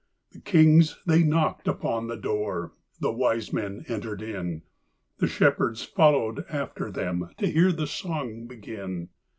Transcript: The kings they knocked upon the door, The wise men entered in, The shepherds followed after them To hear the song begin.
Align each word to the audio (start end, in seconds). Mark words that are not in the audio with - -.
The 0.31 0.39
kings 0.39 0.97
they 1.05 1.21
knocked 1.21 1.67
upon 1.67 2.07
the 2.07 2.15
door, 2.17 2.71
The 2.99 3.11
wise 3.11 3.53
men 3.53 3.85
entered 3.87 4.23
in, 4.23 4.63
The 5.19 5.27
shepherds 5.27 5.83
followed 5.83 6.43
after 6.49 6.89
them 6.89 7.29
To 7.37 7.45
hear 7.47 7.71
the 7.71 7.85
song 7.85 8.47
begin. 8.47 9.09